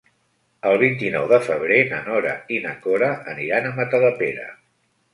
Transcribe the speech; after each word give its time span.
El 0.69 0.79
vint-i-nou 0.83 1.27
de 1.33 1.39
febrer 1.49 1.77
na 1.93 2.01
Nora 2.09 2.33
i 2.57 2.59
na 2.67 2.75
Cora 2.89 3.13
aniran 3.37 3.71
a 3.73 3.79
Matadepera. 3.81 4.53